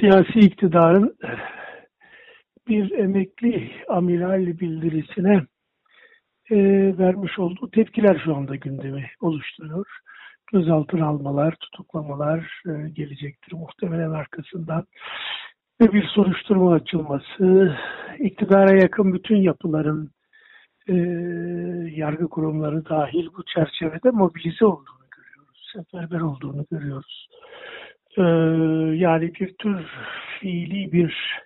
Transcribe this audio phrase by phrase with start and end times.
[0.00, 1.16] Siyasi iktidarın
[2.68, 5.42] bir emekli amiral bildirisine
[6.50, 6.56] e,
[6.98, 9.86] vermiş olduğu tepkiler şu anda gündemi oluşturuyor.
[10.52, 14.84] Gözaltına almalar, tutuklamalar e, gelecektir muhtemelen arkasından.
[15.80, 17.76] Ve bir soruşturma açılması,
[18.18, 20.10] iktidara yakın bütün yapıların
[20.88, 20.94] e,
[21.96, 25.72] yargı kurumları dahil bu çerçevede mobilize olduğunu görüyoruz.
[25.72, 27.28] Seferber olduğunu görüyoruz.
[28.16, 28.22] E,
[28.96, 29.86] yani bir tür
[30.40, 31.40] fiili bir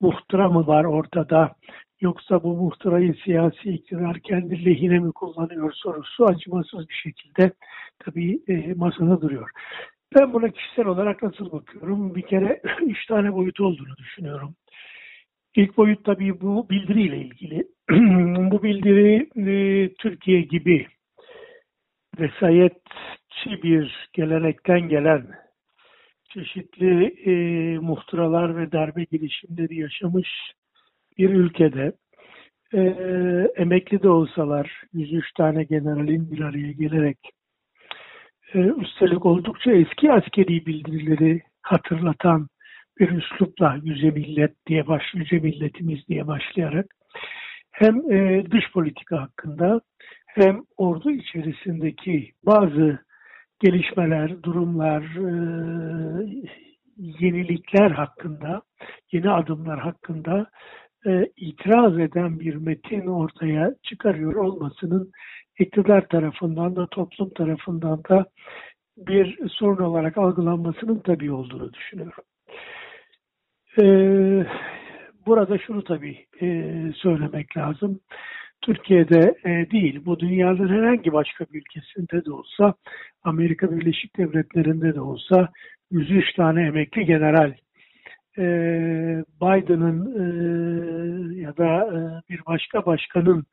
[0.00, 1.54] muhtıra mı var ortada
[2.00, 7.52] yoksa bu muhtırayı siyasi iktidar kendi lehine mi kullanıyor sorusu acımasız bir şekilde
[7.98, 9.50] tabii e, masada duruyor.
[10.14, 12.14] Ben buna kişisel olarak nasıl bakıyorum?
[12.14, 14.54] Bir kere üç tane boyut olduğunu düşünüyorum.
[15.54, 17.64] İlk boyut tabii bu bildiriyle ilgili.
[18.70, 20.86] bildiri e, Türkiye gibi
[22.20, 25.26] vesayetçi bir gelenekten gelen
[26.34, 27.32] çeşitli e,
[27.78, 30.28] muhtıralar ve darbe girişimleri yaşamış
[31.18, 31.92] bir ülkede
[32.74, 32.80] e,
[33.56, 37.18] emekli de olsalar 103 tane generalin bir araya gelerek
[38.54, 42.48] e, üstelik oldukça eski askeri bildirileri hatırlatan
[43.00, 46.86] bir üslupla yüce millet diye baş, yüce milletimiz diye başlayarak
[47.80, 49.80] hem e, dış politika hakkında
[50.26, 52.98] hem ordu içerisindeki bazı
[53.60, 55.30] gelişmeler, durumlar, e,
[56.96, 58.62] yenilikler hakkında,
[59.12, 60.46] yeni adımlar hakkında
[61.06, 65.10] e, itiraz eden bir metin ortaya çıkarıyor olmasının
[65.58, 68.26] iktidar tarafından da toplum tarafından da
[68.96, 72.24] bir sorun olarak algılanmasının tabii olduğunu düşünüyorum.
[73.78, 74.46] Ee,
[75.30, 76.46] burada şunu tabii e,
[76.96, 78.00] söylemek lazım.
[78.62, 82.74] Türkiye'de e, değil, bu dünyanın herhangi başka bir ülkesinde de olsa,
[83.22, 85.48] Amerika Birleşik Devletleri'nde de olsa
[85.90, 87.54] 103 tane emekli general
[88.38, 88.44] e,
[89.42, 91.98] Biden'ın e, ya da e,
[92.30, 93.44] bir başka başkanın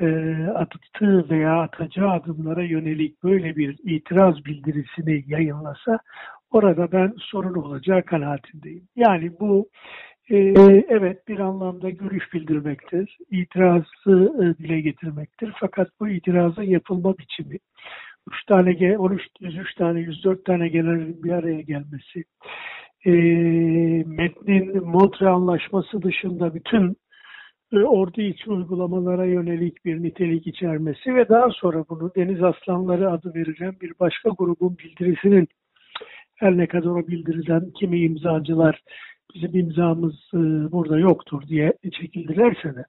[0.00, 0.06] e,
[0.54, 5.98] attığı veya atacağı adımlara yönelik böyle bir itiraz bildirisini yayınlasa
[6.50, 8.88] orada ben sorun olacağı kanaatindeyim.
[8.96, 9.68] Yani bu
[10.30, 10.36] e,
[10.88, 15.52] evet bir anlamda görüş bildirmektir, itirazı e, dile getirmektir.
[15.60, 17.58] Fakat bu itirazın yapılma biçimi,
[18.32, 22.24] 3 tane, 13, 103 tane, 104 tane generalin bir araya gelmesi,
[23.06, 23.10] e,
[24.06, 26.96] metnin Montre Anlaşması dışında bütün
[27.72, 33.34] e, ordu içi uygulamalara yönelik bir nitelik içermesi ve daha sonra bunu Deniz Aslanları adı
[33.34, 35.48] verilen bir başka grubun bildirisinin
[36.36, 38.82] her ne kadar o bildiriden kimi imzacılar
[39.36, 40.38] bizim imzamız e,
[40.72, 42.84] burada yoktur diye çekildilerse de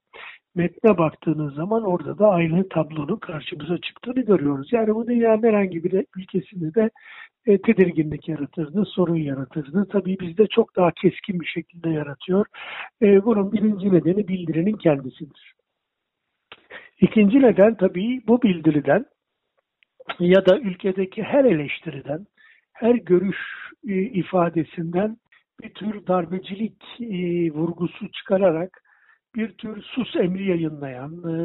[0.56, 4.74] metne baktığınız zaman orada da aynı tablonun karşımıza çıktığını görüyoruz.
[4.74, 6.90] Yani bu dünyanın herhangi bir ülkesinde de
[7.46, 9.88] e, tedirginlik yaratırdı, sorun yaratırdı.
[9.91, 12.46] Tabii bizde çok daha keskin bir şekilde yaratıyor.
[13.02, 15.53] E, bunun birinci nedeni bildirinin kendisidir.
[17.02, 19.06] İkinci neden tabii bu bildiriden
[20.19, 22.28] ya da ülkedeki her eleştiriden,
[22.74, 23.38] her görüş
[24.13, 25.18] ifadesinden
[25.63, 28.84] bir tür darbecilik e, vurgusu çıkararak
[29.35, 31.35] bir tür sus emri yayınlayan, e,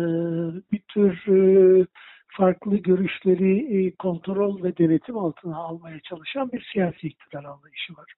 [0.73, 1.87] bir tür e,
[2.29, 8.15] farklı görüşleri e, kontrol ve denetim altına almaya çalışan bir siyasi iktidar anlayışı var.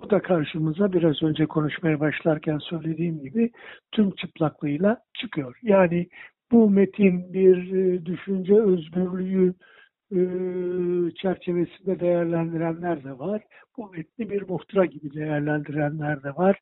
[0.00, 3.50] Bu da karşımıza biraz önce konuşmaya başlarken söylediğim gibi
[3.92, 5.58] tüm çıplaklığıyla çıkıyor.
[5.62, 6.08] Yani
[6.52, 9.54] bu metin bir e, düşünce özgürlüğü
[11.14, 13.42] çerçevesinde değerlendirenler de var.
[13.76, 16.60] Bu metni bir muhtıra gibi değerlendirenler de var.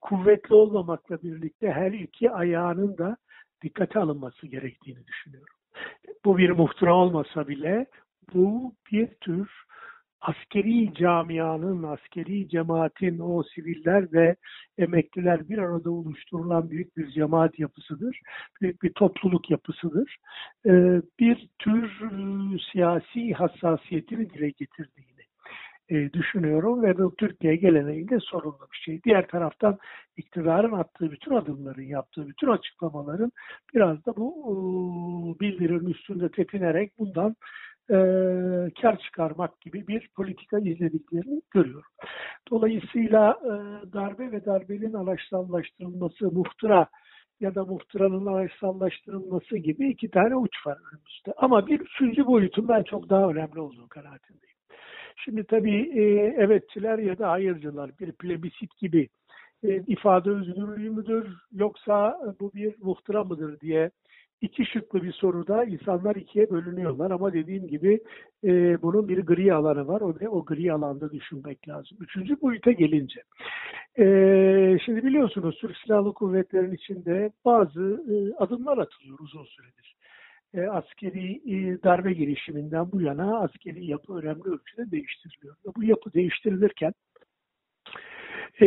[0.00, 3.16] Kuvvetli olmamakla birlikte her iki ayağının da
[3.62, 5.54] dikkate alınması gerektiğini düşünüyorum
[6.24, 7.86] bu bir muhtıra olmasa bile
[8.34, 9.50] bu bir tür
[10.24, 14.36] askeri camianın, askeri cemaatin o siviller ve
[14.78, 18.20] emekliler bir arada oluşturulan büyük bir cemaat yapısıdır.
[18.60, 20.16] Büyük bir topluluk yapısıdır.
[20.66, 25.24] Ee, bir tür ıı, siyasi hassasiyetini dile getirdiğini
[25.88, 29.02] e, düşünüyorum ve bu Türkiye geleneğinde sorunlu bir şey.
[29.02, 29.78] Diğer taraftan
[30.16, 33.32] iktidarın attığı bütün adımların, yaptığı bütün açıklamaların
[33.74, 34.32] biraz da bu
[35.36, 37.36] e, bildirinin üstünde tepinerek bundan
[37.90, 37.96] e,
[38.82, 41.90] kar çıkarmak gibi bir politika izlediklerini görüyorum.
[42.50, 43.52] Dolayısıyla e,
[43.92, 46.86] darbe ve darbenin araçsallaştırılması, muhtıra
[47.40, 51.32] ya da muhtıranın araçsallaştırılması gibi iki tane uç var önümüzde.
[51.36, 54.56] Ama bir üçüncü boyutun ben çok daha önemli olduğu kanaatindeyim.
[55.16, 56.02] Şimdi tabii e,
[56.42, 59.08] evetçiler ya da hayırcılar bir plebisit gibi
[59.64, 63.90] e, ifade özgürlüğü müdür yoksa bu bir muhtıra mıdır diye
[64.44, 68.00] iki şıklı bir soruda insanlar ikiye bölünüyorlar ama dediğim gibi
[68.44, 70.00] e, bunun bir gri alanı var.
[70.00, 71.98] O o gri alanda düşünmek lazım.
[72.00, 73.22] Üçüncü boyuta gelince.
[73.98, 74.04] E,
[74.84, 79.96] şimdi biliyorsunuz Türk Silahlı Kuvvetleri'nin içinde bazı e, adımlar atılıyor uzun süredir.
[80.54, 85.56] E, askeri e, darbe girişiminden bu yana askeri yapı önemli ölçüde değiştiriliyor.
[85.76, 86.92] Bu yapı değiştirilirken
[88.60, 88.66] e,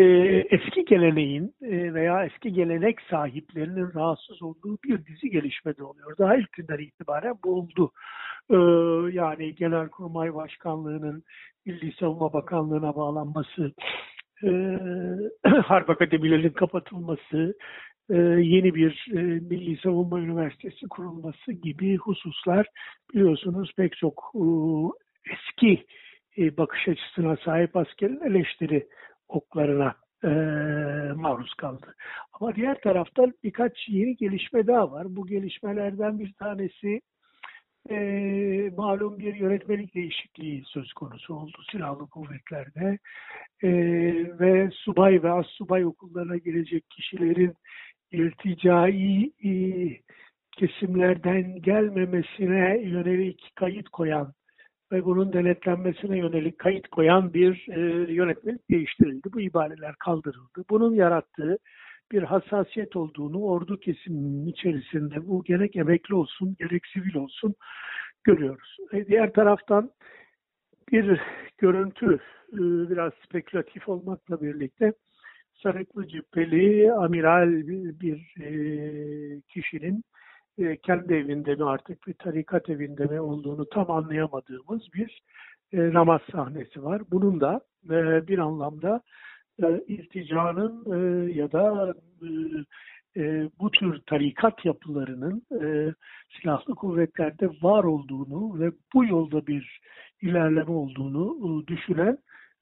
[0.49, 6.17] eski geleneğin e, veya eski gelenek sahiplerinin rahatsız olduğu bir dizi gelişme de oluyor.
[6.17, 7.91] Daha ilk günden itibaren bu oldu.
[8.49, 8.57] E,
[9.17, 11.23] yani Genelkurmay Başkanlığı'nın
[11.65, 13.73] Milli Savunma Bakanlığı'na bağlanması,
[14.43, 14.49] e,
[15.49, 17.55] Harp Akademilerinin kapatılması,
[18.09, 22.67] e, yeni bir e, Milli Savunma Üniversitesi kurulması gibi hususlar
[23.13, 24.45] biliyorsunuz pek çok e,
[25.33, 25.85] eski
[26.37, 28.87] e, bakış açısına sahip askerin eleştiri
[29.29, 30.27] oklarına e,
[31.13, 31.95] maruz kaldı.
[32.33, 35.15] Ama diğer taraftan birkaç yeni gelişme daha var.
[35.15, 37.01] Bu gelişmelerden bir tanesi
[37.89, 37.95] e,
[38.77, 42.97] malum bir yönetmelik değişikliği söz konusu oldu silahlı kuvvetlerde
[43.63, 43.69] e,
[44.39, 47.53] ve subay ve az subay okullarına girecek kişilerin
[48.11, 49.51] ilticai e,
[50.51, 54.33] kesimlerden gelmemesine yönelik kayıt koyan
[54.91, 59.33] ve bunun denetlenmesine yönelik kayıt koyan bir e, yönetmelik değiştirildi.
[59.33, 60.65] Bu ibareler kaldırıldı.
[60.69, 61.57] Bunun yarattığı
[62.11, 67.55] bir hassasiyet olduğunu ordu kesiminin içerisinde bu gerek emekli olsun gerek sivil olsun
[68.23, 68.77] görüyoruz.
[68.93, 69.91] E, diğer taraftan
[70.91, 71.21] bir
[71.57, 72.19] görüntü
[72.53, 72.57] e,
[72.89, 74.93] biraz spekülatif olmakla birlikte
[75.63, 78.51] sarıklı cübbeli amiral bir, bir e,
[79.41, 80.03] kişinin
[80.57, 85.21] e, kendi evinde mi artık bir tarikat evinde mi olduğunu tam anlayamadığımız bir
[85.73, 87.01] e, namaz sahnesi var.
[87.11, 89.01] Bunun da e, bir anlamda
[89.63, 92.27] e, ilticanın e, ya da e,
[93.21, 95.93] e, bu tür tarikat yapılarının e,
[96.29, 99.79] silahlı kuvvetlerde var olduğunu ve bu yolda bir
[100.21, 102.17] ilerleme olduğunu e, düşünen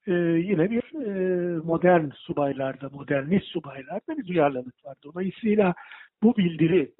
[0.07, 4.95] e, yine bir e, modern subaylarda, modernist subaylarda bir duyarlılık var.
[5.03, 5.74] Dolayısıyla
[6.24, 6.91] bu bildiri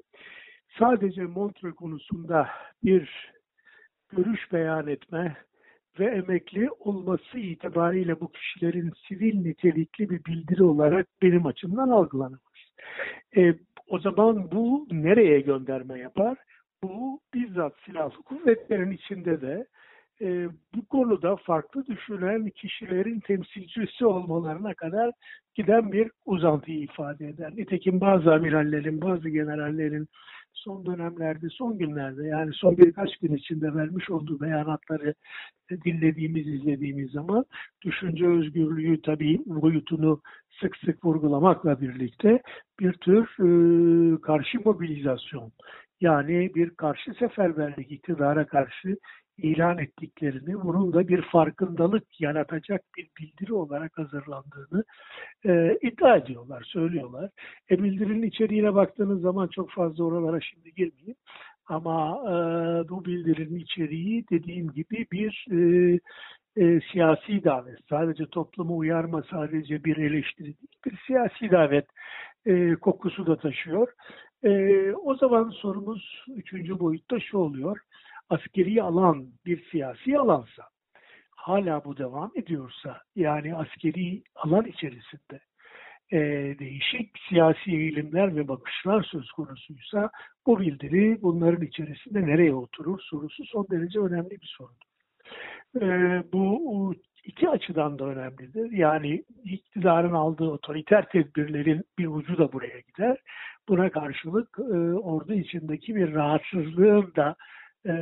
[0.78, 2.48] sadece Montreux konusunda
[2.84, 3.32] bir
[4.16, 5.36] görüş beyan etme
[5.98, 12.40] ve emekli olması itibariyle bu kişilerin sivil nitelikli bir bildiri olarak benim açımdan algılanamaz.
[13.36, 13.54] E,
[13.88, 16.38] o zaman bu nereye gönderme yapar?
[16.82, 19.66] Bu bizzat silahlı kuvvetlerin içinde de
[20.20, 25.10] e, bu konuda farklı düşünen kişilerin temsilcisi olmalarına kadar
[25.54, 27.52] giden bir uzantıyı ifade eder.
[27.56, 30.08] Nitekim bazı amirallerin, bazı generallerin
[30.52, 35.14] son dönemlerde, son günlerde yani son birkaç gün içinde vermiş olduğu beyanatları
[35.84, 37.44] dinlediğimiz, izlediğimiz zaman
[37.84, 40.20] düşünce özgürlüğü tabii boyutunu
[40.60, 42.42] sık sık vurgulamakla birlikte
[42.80, 45.52] bir tür e, karşı mobilizasyon
[46.00, 48.96] yani bir karşı seferberlik iktidara karşı
[49.38, 54.84] ilan ettiklerini, bunun da bir farkındalık yaratacak bir bildiri olarak hazırlandığını
[55.46, 57.30] e, iddia ediyorlar, söylüyorlar.
[57.70, 61.16] E, bildirinin içeriğine baktığınız zaman çok fazla oralara şimdi girmeyeyim.
[61.66, 62.32] Ama e,
[62.88, 65.58] bu bildirinin içeriği dediğim gibi bir e,
[66.56, 67.78] e, siyasi davet.
[67.88, 71.86] Sadece toplumu uyarma, sadece bir eleştiri değil, bir siyasi davet
[72.46, 73.88] e, kokusu da taşıyor.
[74.44, 77.78] E, o zaman sorumuz üçüncü boyutta şu oluyor
[78.30, 80.62] askeri alan bir siyasi alansa,
[81.30, 85.40] hala bu devam ediyorsa, yani askeri alan içerisinde
[86.12, 86.18] e,
[86.58, 90.10] değişik siyasi eğilimler ve bakışlar söz konusuysa
[90.46, 94.86] bu bildiri bunların içerisinde nereye oturur sorusu son derece önemli bir sorudur.
[95.80, 98.70] E, bu iki açıdan da önemlidir.
[98.70, 103.18] Yani iktidarın aldığı otoriter tedbirlerin bir ucu da buraya gider.
[103.68, 107.36] Buna karşılık e, ordu içindeki bir rahatsızlığın da
[107.86, 107.94] e,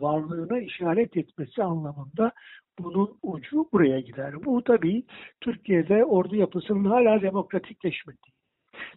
[0.00, 2.32] varlığına işaret etmesi anlamında
[2.78, 4.44] bunun ucu buraya gider.
[4.44, 5.02] Bu tabii
[5.40, 8.32] Türkiye'de ordu yapısının hala demokratikleşmediği.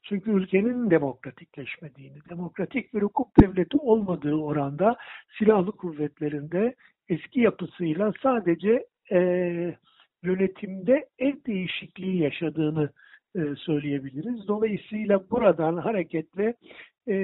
[0.04, 4.96] Çünkü ülkenin demokratikleşmediğini, demokratik bir hukuk devleti olmadığı oranda
[5.38, 6.76] silahlı kuvvetlerinde
[7.10, 9.20] eski yapısıyla sadece e,
[10.24, 12.90] yönetimde el değişikliği yaşadığını
[13.36, 14.48] e, söyleyebiliriz.
[14.48, 16.54] Dolayısıyla buradan hareketle
[17.08, 17.16] e,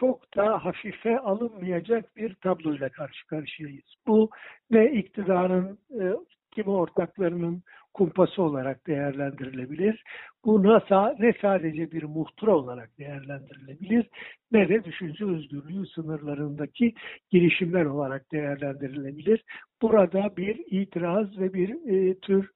[0.00, 3.94] çok da hafife alınmayacak bir tabloyla karşı karşıyayız.
[4.06, 4.30] Bu
[4.70, 6.04] ne iktidarın e,
[6.50, 7.62] kimi ortaklarının
[7.94, 10.04] kumpası olarak değerlendirilebilir.
[10.44, 14.06] Bu NASA ne sadece bir muhtıra olarak değerlendirilebilir
[14.52, 16.94] ne de düşünce özgürlüğü sınırlarındaki
[17.30, 19.44] girişimler olarak değerlendirilebilir.
[19.82, 22.50] Burada bir itiraz ve bir e, tür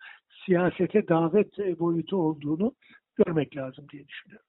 [0.46, 2.74] siyasete davet boyutu olduğunu
[3.16, 4.46] görmek lazım diye düşünüyorum.